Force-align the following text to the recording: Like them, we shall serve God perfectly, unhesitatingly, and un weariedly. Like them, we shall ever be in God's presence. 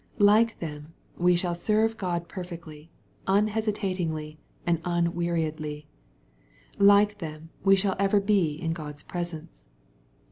Like 0.17 0.57
them, 0.57 0.95
we 1.15 1.35
shall 1.35 1.53
serve 1.53 1.95
God 1.95 2.27
perfectly, 2.27 2.89
unhesitatingly, 3.27 4.39
and 4.65 4.81
un 4.83 5.13
weariedly. 5.13 5.85
Like 6.79 7.19
them, 7.19 7.51
we 7.63 7.75
shall 7.75 7.95
ever 7.99 8.19
be 8.19 8.53
in 8.55 8.73
God's 8.73 9.03
presence. 9.03 9.67